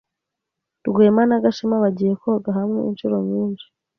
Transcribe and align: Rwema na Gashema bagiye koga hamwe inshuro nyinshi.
Rwema 0.87 1.23
na 1.29 1.41
Gashema 1.43 1.83
bagiye 1.83 2.13
koga 2.21 2.49
hamwe 2.57 2.79
inshuro 2.89 3.15
nyinshi. 3.29 3.67